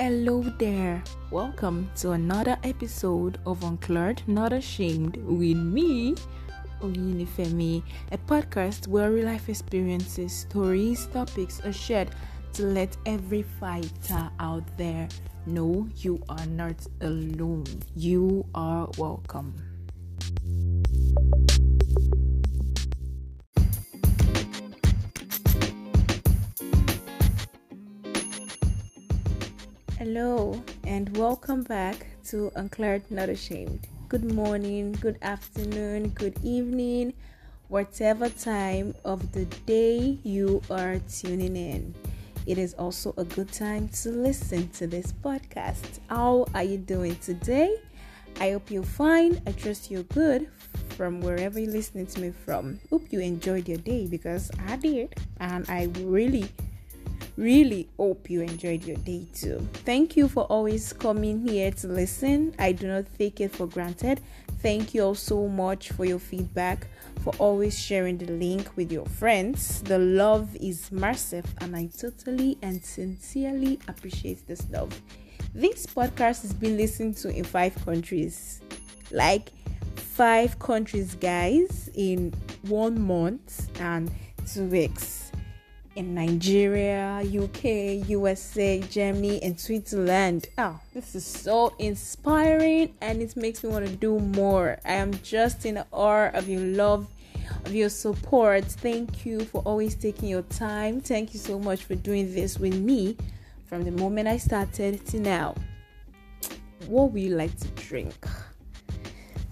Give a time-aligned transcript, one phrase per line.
[0.00, 1.02] Hello there.
[1.32, 6.14] Welcome to another episode of Uncleared Not Ashamed with me,
[6.80, 7.82] Oyinifemi,
[8.12, 12.10] a podcast where real life experiences, stories, topics are shared
[12.52, 15.08] to let every fighter out there
[15.46, 17.64] know you are not alone.
[17.96, 19.67] You are welcome.
[30.10, 33.88] Hello, and welcome back to Uncleared Not Ashamed.
[34.08, 37.12] Good morning, good afternoon, good evening,
[37.68, 41.94] whatever time of the day you are tuning in.
[42.46, 46.00] It is also a good time to listen to this podcast.
[46.08, 47.76] How are you doing today?
[48.40, 49.42] I hope you're fine.
[49.46, 50.48] I trust you're good
[50.96, 52.80] from wherever you're listening to me from.
[52.88, 56.50] Hope you enjoyed your day because I did, and I really
[57.38, 59.66] really hope you enjoyed your day too.
[59.84, 62.52] Thank you for always coming here to listen.
[62.58, 64.20] I do not take it for granted.
[64.60, 66.88] Thank you all so much for your feedback,
[67.22, 69.80] for always sharing the link with your friends.
[69.82, 75.00] The love is massive, and I totally and sincerely appreciate this love.
[75.54, 78.60] This podcast has been listened to in five countries.
[79.12, 79.50] Like
[79.94, 84.10] five countries, guys, in one month and
[84.44, 85.17] two weeks
[85.98, 90.46] in Nigeria, UK, USA, Germany, and Switzerland.
[90.56, 94.78] Oh, this is so inspiring and it makes me want to do more.
[94.84, 97.08] I am just in awe of your love,
[97.64, 98.64] of your support.
[98.66, 101.00] Thank you for always taking your time.
[101.00, 103.16] Thank you so much for doing this with me
[103.66, 105.56] from the moment I started to now.
[106.86, 108.14] What would you like to drink?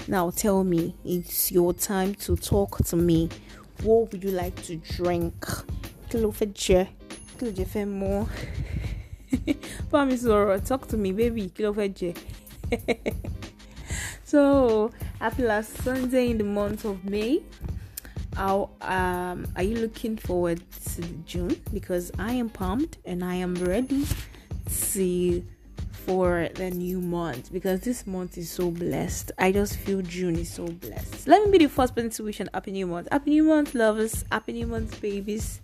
[0.06, 3.30] Now tell me, it's your time to talk to me.
[3.82, 5.34] What would you like to drink?
[6.16, 6.80] Kí ló fẹ́ jẹ
[7.36, 8.26] kí ló jẹ fẹ́ mọ́
[9.90, 12.14] bá talk to me baby kí ló fẹ́
[14.30, 14.90] so
[15.20, 17.42] happy last Sunday in the month of May.
[18.34, 20.60] How um, are you looking forward
[20.94, 21.56] to June?
[21.72, 25.44] Because I am pumped and I am ready to see
[26.06, 29.32] for the new month because this month is so blessed.
[29.38, 31.26] I just feel June is so blessed.
[31.26, 33.08] Let me be the first person to wish an happy new month.
[33.10, 34.24] Happy new month, lovers.
[34.30, 35.60] Happy new month, babies.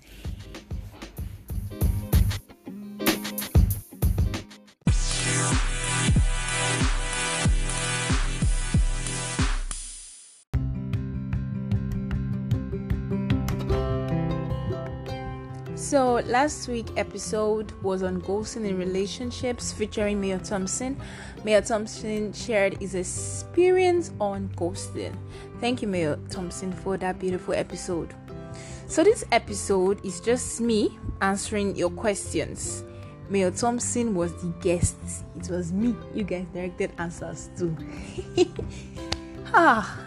[15.93, 20.99] So last week episode was on ghosting in relationships featuring Mayor Thompson.
[21.45, 25.15] Mayor Thompson shared his experience on ghosting.
[25.61, 28.15] Thank you, Mayor Thompson, for that beautiful episode.
[28.87, 32.85] So this episode is just me answering your questions.
[33.29, 34.97] Mayor Thompson was the guest.
[35.37, 35.95] It was me.
[36.15, 37.77] You guys directed answers too.
[39.53, 40.01] ah,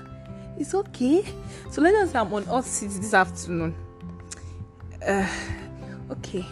[0.58, 1.24] it's okay.
[1.70, 3.76] So let us have on seat this afternoon.
[5.06, 5.30] Uh,
[6.12, 6.46] okay.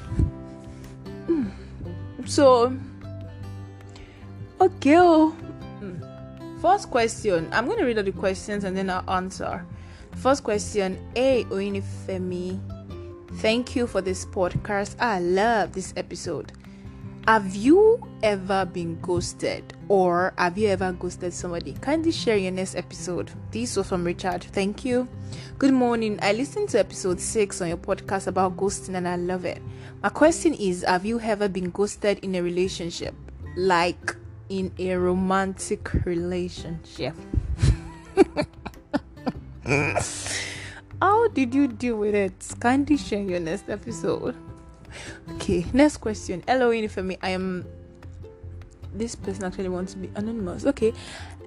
[1.28, 1.52] Mm.
[2.26, 2.76] so
[4.60, 5.36] okay oh.
[5.82, 6.62] mm.
[6.62, 7.50] first question.
[7.52, 9.66] I'm going to read out the questions and then i'll answer.
[10.16, 11.00] First question.
[11.16, 12.60] A Oyinifemi
[13.38, 14.96] thank you for this podcast.
[15.00, 16.52] I love this episode
[17.28, 21.74] have you ever been ghosted or have you ever ghosted somebody?
[21.74, 23.32] Kindly share your next episode.
[23.52, 24.44] This was from Richard.
[24.44, 25.08] Thank you.
[25.58, 26.20] Good morning.
[26.22, 29.62] I listened to episode 6 on your podcast about ghosting and I love it.
[30.02, 33.16] My question is Have you ever been ghosted in a relationship?
[33.56, 34.16] Like
[34.50, 37.16] in a romantic relationship?
[41.02, 42.34] How did you deal with it?
[42.60, 44.36] Kindly share your next episode.
[45.44, 46.42] Okay, next question.
[46.48, 47.18] Hello, Inifemi.
[47.22, 47.66] I am.
[48.96, 50.66] This person actually wants to be anonymous.
[50.66, 50.94] Okay.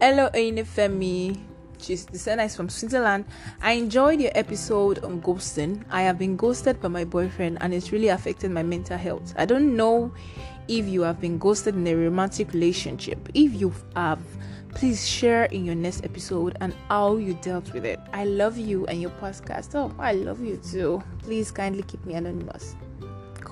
[0.03, 1.41] Hello, Inifemi.
[1.79, 3.25] She's the sender is from Switzerland.
[3.63, 5.83] I enjoyed your episode on ghosting.
[5.89, 9.33] I have been ghosted by my boyfriend and it's really affected my mental health.
[9.39, 10.13] I don't know
[10.69, 13.31] if you have been ghosted in a romantic relationship.
[13.33, 14.21] If you have,
[14.75, 17.99] please share in your next episode and how you dealt with it.
[18.13, 19.75] I love you and your podcast.
[19.75, 21.03] Oh, I love you too.
[21.21, 22.77] Please kindly keep me anonymous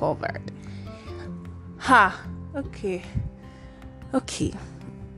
[0.04, 0.52] covered.
[1.78, 2.04] Ha!
[2.54, 3.02] Okay.
[4.12, 4.52] Okay.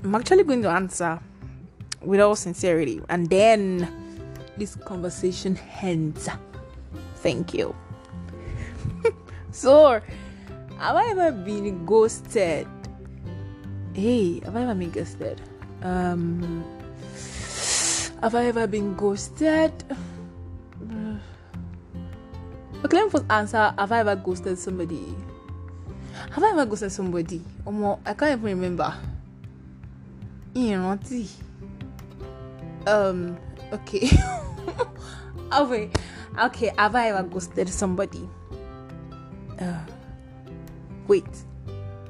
[0.04, 1.18] I'm actually going to answer
[2.02, 3.00] with all sincerity.
[3.08, 3.88] And then
[4.56, 6.28] this conversation ends.
[7.16, 7.74] Thank you.
[9.50, 10.00] so,
[10.78, 12.68] have I ever been ghosted?
[13.92, 15.40] Hey, have I ever been ghosted?
[15.82, 16.64] Um,
[18.22, 19.72] have I ever been ghosted?
[22.96, 25.14] Okay, first answer Have I ever ghosted somebody?
[26.30, 27.42] Have I ever ghosted somebody?
[27.66, 28.94] Um, I can't even remember.
[30.54, 31.28] Ìrántí.
[32.86, 33.36] Um.
[33.72, 34.08] Okay.
[35.52, 35.94] oh wait.
[36.40, 36.72] Okay.
[36.78, 38.26] Have I ever ghosted somebody?
[39.60, 39.80] Uh,
[41.06, 41.26] wait.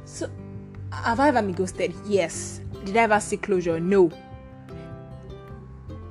[0.04, 0.30] So,
[0.92, 1.94] have I ever been ghosted?
[2.06, 2.60] Yes.
[2.84, 3.80] Did I ever seek closure?
[3.80, 4.12] No.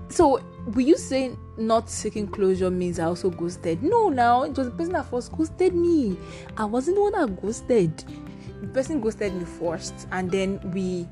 [0.09, 0.41] So,
[0.73, 3.83] will you say not seeking closure means I also ghosted?
[3.83, 6.17] No, now it was the person that first ghosted me.
[6.57, 8.03] I wasn't the one that ghosted.
[8.61, 11.07] The person ghosted me first, and then we,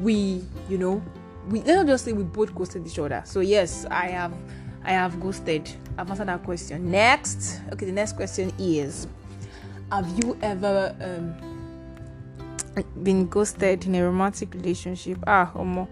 [0.00, 1.02] we, you know,
[1.48, 3.22] we let's just say we both ghosted each other.
[3.24, 4.34] So yes, I have,
[4.84, 5.68] I have ghosted.
[5.96, 6.90] I've answered that question.
[6.90, 9.08] Next, okay, the next question is,
[9.90, 11.34] have you ever um
[13.02, 15.18] been ghosted in a romantic relationship?
[15.26, 15.88] Ah, homo.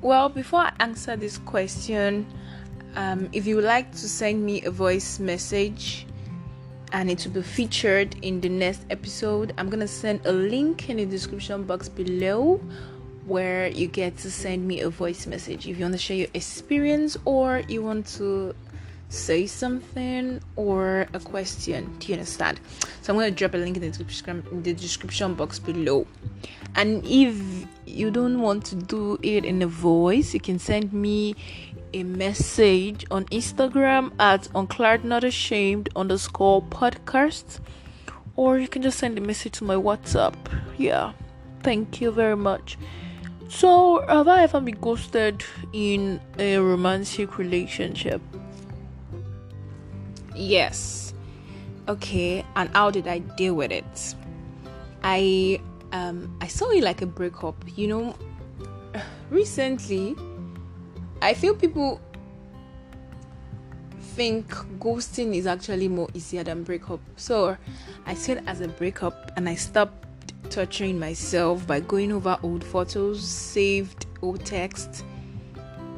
[0.00, 2.26] Well, before I answer this question,
[2.94, 6.06] um, if you would like to send me a voice message
[6.92, 10.96] and it will be featured in the next episode, I'm gonna send a link in
[10.96, 12.60] the description box below
[13.26, 16.28] where you get to send me a voice message if you want to share your
[16.32, 18.54] experience or you want to
[19.10, 21.94] say something or a question.
[21.98, 22.60] Do you understand?
[23.02, 26.06] So I'm to drop a link in the description in the description box below.
[26.74, 27.57] And if
[27.98, 31.34] you don't want to do it in a voice, you can send me
[31.92, 37.60] a message on Instagram at unclared not ashamed underscore podcast,
[38.36, 40.34] or you can just send a message to my WhatsApp.
[40.76, 41.12] Yeah,
[41.62, 42.78] thank you very much.
[43.48, 45.42] So, have I ever been ghosted
[45.72, 48.20] in a romantic relationship?
[50.36, 51.14] Yes.
[51.88, 54.14] Okay, and how did I deal with it?
[55.02, 55.60] I
[55.92, 57.56] um I saw it like a breakup.
[57.76, 58.16] You know,
[59.30, 60.16] recently
[61.20, 62.00] I feel people
[64.18, 64.48] think
[64.80, 67.00] ghosting is actually more easier than breakup.
[67.16, 67.56] So
[68.06, 73.26] I said as a breakup and I stopped torturing myself by going over old photos,
[73.26, 75.04] saved old texts,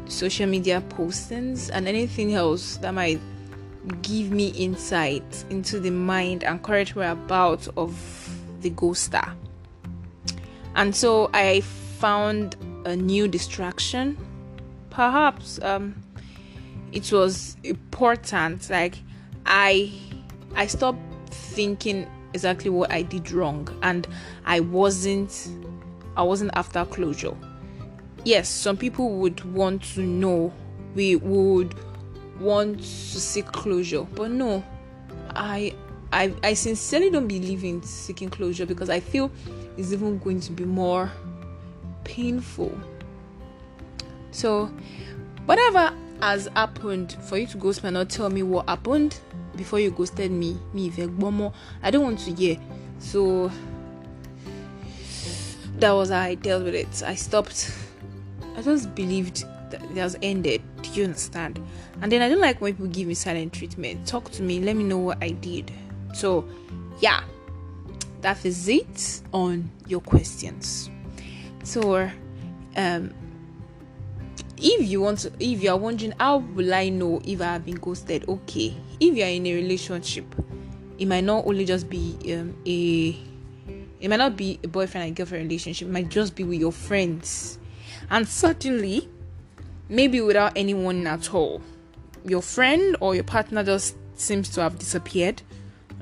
[0.06, 3.20] social media postings, and anything else that might
[4.02, 7.94] give me insight into the mind and current whereabouts of
[8.60, 9.34] the ghoster.
[10.80, 12.56] And so I found
[12.86, 14.16] a new distraction.
[14.88, 15.94] Perhaps um,
[16.90, 18.70] it was important.
[18.70, 18.96] Like
[19.44, 19.92] I,
[20.56, 24.08] I stopped thinking exactly what I did wrong, and
[24.46, 25.50] I wasn't,
[26.16, 27.36] I wasn't after closure.
[28.24, 30.50] Yes, some people would want to know.
[30.94, 31.74] We would
[32.40, 34.64] want to seek closure but no
[35.36, 35.74] I,
[36.10, 39.30] I i sincerely don't believe in seeking closure because i feel
[39.76, 41.10] it's even going to be more
[42.04, 42.76] painful.
[44.30, 44.66] So
[45.46, 49.18] whatever has happened for you to ghost me not tell me what happened
[49.56, 51.52] before you ghosted me me more
[51.82, 52.58] i don't want to hear.
[52.98, 53.50] So
[55.78, 57.02] that was how i dealt with it.
[57.02, 57.72] I stopped.
[58.56, 60.62] I just believed that it has ended.
[60.82, 61.64] Do you understand?
[62.02, 64.06] And then I don't like when people give me silent treatment.
[64.06, 65.72] Talk to me, let me know what I did.
[66.12, 66.46] So,
[67.00, 67.22] yeah,
[68.22, 70.90] that is it on your questions.
[71.62, 72.10] So,
[72.76, 73.14] um,
[74.56, 77.64] if you want to, if you are wondering how will I know if I have
[77.64, 78.76] been ghosted, okay.
[78.98, 80.26] If you are in a relationship,
[80.98, 83.16] it might not only just be um, a
[84.00, 86.72] it might not be a boyfriend and girlfriend relationship, it might just be with your
[86.72, 87.58] friends.
[88.10, 89.08] And certainly,
[89.88, 91.62] maybe without anyone at all
[92.24, 95.42] your friend or your partner just seems to have disappeared.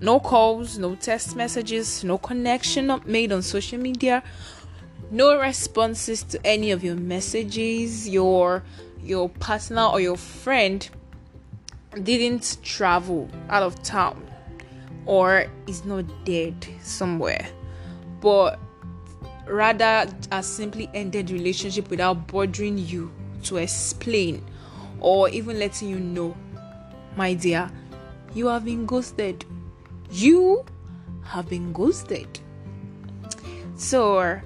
[0.01, 4.23] No calls, no text messages, no connection made on social media,
[5.11, 8.09] no responses to any of your messages.
[8.09, 8.63] Your
[9.03, 10.89] your partner or your friend
[12.03, 14.25] didn't travel out of town
[15.07, 17.49] or is not dead somewhere,
[18.21, 18.61] but
[19.47, 23.11] rather has simply ended relationship without bothering you
[23.43, 24.45] to explain
[25.01, 26.37] or even letting you know,
[27.17, 27.71] my dear,
[28.35, 29.45] you have been ghosted.
[30.11, 30.65] You
[31.25, 32.41] have been ghosted.
[33.77, 34.41] So,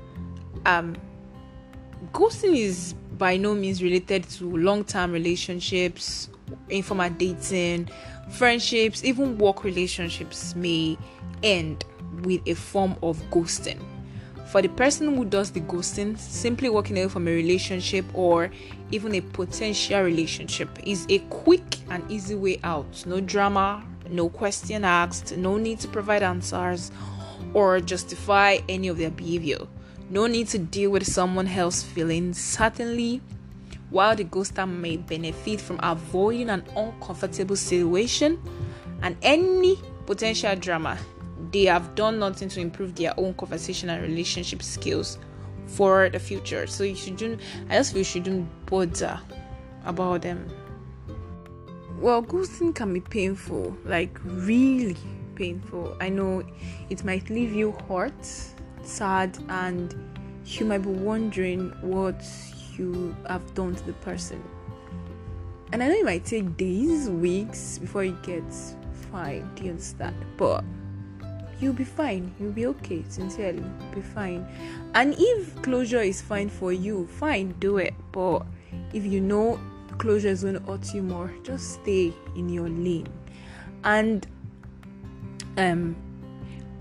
[0.66, 0.96] um,
[2.12, 6.28] ghosting is by no means related to long term relationships,
[6.68, 7.88] informal dating,
[8.30, 10.98] friendships, even work relationships may
[11.42, 11.84] end
[12.22, 13.78] with a form of ghosting.
[14.48, 18.50] For the person who does the ghosting, simply walking away from a relationship or
[18.90, 23.04] even a potential relationship is a quick and easy way out.
[23.06, 26.92] No drama, no question asked, no need to provide answers
[27.54, 29.58] or justify any of their behavior.
[30.10, 32.38] No need to deal with someone else's feelings.
[32.38, 33.20] Certainly,
[33.90, 38.38] while the ghoster may benefit from avoiding an uncomfortable situation,
[39.02, 39.76] and any
[40.06, 40.98] potential drama,
[41.50, 45.18] they have done nothing to improve their own conversation and relationship skills
[45.66, 46.66] for the future.
[46.66, 49.20] So you shouldn't, I just feel you shouldn't bother
[49.84, 50.48] about them.
[52.02, 54.96] Well, ghosting can be painful, like really
[55.36, 55.96] painful.
[56.00, 56.42] I know
[56.90, 58.26] it might leave you hurt,
[58.82, 59.94] sad, and
[60.44, 62.20] you might be wondering what
[62.76, 64.42] you have done to the person.
[65.72, 68.74] And I know it might take days, weeks before it gets
[69.12, 69.48] fine.
[69.54, 70.16] Do you understand?
[70.36, 70.64] But
[71.60, 72.34] you'll be fine.
[72.40, 73.04] You'll be okay.
[73.10, 73.62] Sincerely,
[73.94, 74.44] be fine.
[74.94, 77.94] And if closure is fine for you, fine, do it.
[78.10, 78.44] But
[78.92, 79.60] if you know
[80.02, 83.06] closure is going to hurt you more, just stay in your lane.
[83.84, 84.26] And
[85.56, 85.94] um,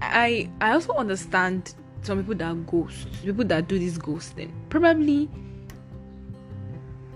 [0.01, 4.49] I I also understand some people that ghost, people that do this ghosting.
[4.69, 5.29] Probably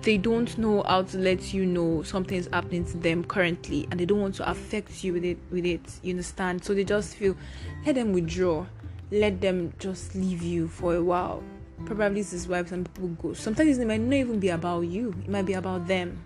[0.04, 4.06] they don't know how to let you know something's happening to them currently and they
[4.06, 7.36] don't want to affect you with it with it you understand so they just feel
[7.88, 8.64] let them withdraw
[9.10, 11.42] let them just leave you for a while
[11.86, 13.34] probably this is why some people go.
[13.34, 15.16] Sometimes it might not even be about you.
[15.24, 16.24] It might be about them.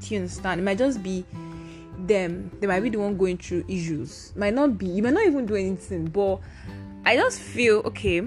[0.00, 0.60] Do you understand?
[0.60, 1.24] It might just be
[1.98, 2.50] them.
[2.60, 4.32] They might be the one going through issues.
[4.36, 6.40] Might not be you might not even do anything but
[7.04, 8.22] i just feel okay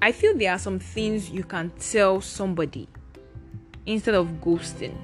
[0.00, 2.88] i feel there are some things you can tell somebody
[3.86, 4.96] instead of ghosting.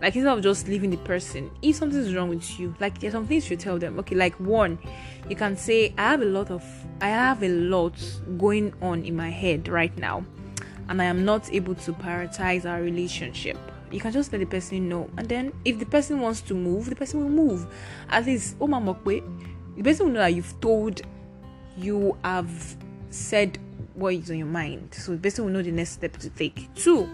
[0.00, 3.26] Like instead of just leaving the person, if something's wrong with you, like there's some
[3.26, 3.98] things you tell them.
[4.00, 4.78] Okay, like one,
[5.28, 6.64] you can say, I have a lot of
[7.00, 7.94] I have a lot
[8.36, 10.24] going on in my head right now,
[10.88, 13.58] and I am not able to prioritize our relationship.
[13.90, 16.90] You can just let the person know, and then if the person wants to move,
[16.90, 17.66] the person will move.
[18.08, 19.22] At least, oh mama, the
[19.82, 21.02] person will know that you've told,
[21.76, 22.76] you have
[23.10, 23.58] said
[23.94, 26.74] what is on your mind, so the person will know the next step to take.
[26.74, 27.08] Two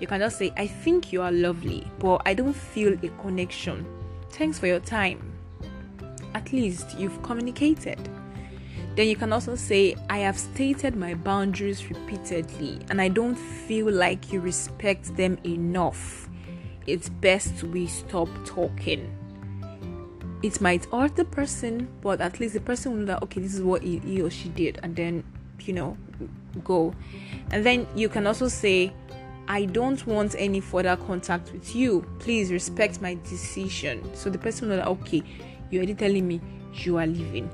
[0.00, 3.86] you can just say, I think you are lovely, but I don't feel a connection.
[4.30, 5.32] Thanks for your time.
[6.34, 7.98] At least you've communicated.
[8.98, 13.92] Then you can also say, I have stated my boundaries repeatedly and I don't feel
[13.92, 16.28] like you respect them enough.
[16.88, 19.08] It's best we stop talking.
[20.42, 23.54] It might hurt the person, but at least the person will know that, okay, this
[23.54, 25.22] is what he, or she did, and then,
[25.60, 25.96] you know,
[26.64, 26.92] go.
[27.52, 28.92] And then you can also say,
[29.46, 32.04] I don't want any further contact with you.
[32.18, 34.12] Please respect my decision.
[34.16, 35.22] So the person will know that, okay,
[35.70, 36.40] you're already telling me
[36.74, 37.48] you are leaving.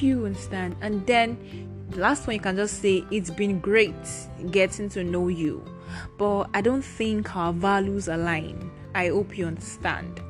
[0.00, 0.76] You understand?
[0.80, 1.38] And then
[1.90, 3.94] the last one you can just say, It's been great
[4.50, 5.64] getting to know you,
[6.18, 8.70] but I don't think our values align.
[8.94, 10.20] I hope you understand.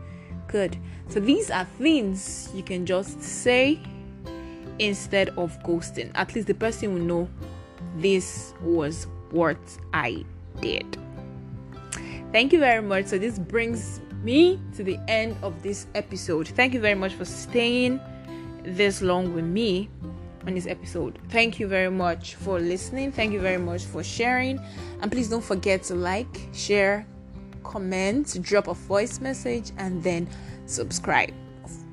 [0.46, 0.76] Good.
[1.08, 3.80] So these are things you can just say
[4.78, 6.10] instead of ghosting.
[6.14, 7.28] At least the person will know
[7.96, 9.58] this was what
[9.92, 10.24] I
[10.60, 10.96] did.
[12.32, 13.06] Thank you very much.
[13.06, 16.48] So, this brings me to the end of this episode.
[16.48, 18.00] Thank you very much for staying
[18.64, 19.88] this long with me
[20.46, 21.18] on this episode.
[21.28, 23.12] Thank you very much for listening.
[23.12, 24.60] Thank you very much for sharing.
[25.00, 27.06] And please don't forget to like, share,
[27.62, 30.28] comment, drop a voice message, and then
[30.66, 31.32] subscribe.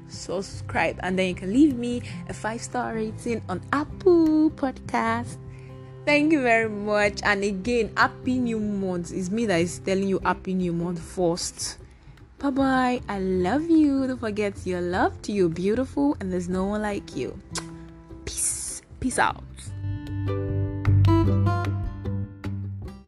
[0.07, 5.37] Subscribe, and then you can leave me a five star rating on Apple Podcast.
[6.05, 7.21] Thank you very much.
[7.23, 9.13] And again, happy new month.
[9.13, 11.77] It's me that is telling you happy new month first.
[12.41, 13.01] Bye bye.
[13.07, 14.07] I love you.
[14.07, 17.37] Don't forget you're loved, you're beautiful, and there's no one like you.
[18.25, 18.81] Peace.
[18.99, 19.43] Peace out.